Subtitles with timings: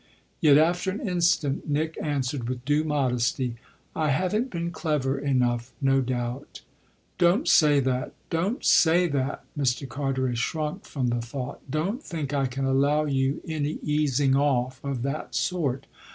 [0.39, 3.57] Yet after an instant Nick answered with due modesty:
[3.95, 6.61] "I haven't been clever enough, no doubt."
[7.19, 9.87] "Don't say that, don't say that!" Mr.
[9.87, 11.59] Carteret shrunk from the thought.
[11.69, 15.85] "Don't think I can allow you any easing off of that sort.